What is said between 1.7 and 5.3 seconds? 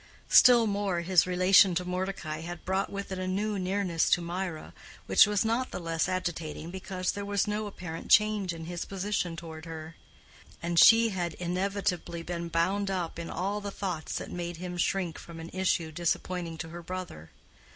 to Mordecai had brought with it a new nearness to Mirah which